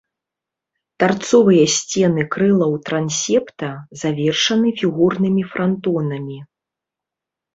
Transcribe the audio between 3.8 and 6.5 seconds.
завершаны фігурнымі франтонамі.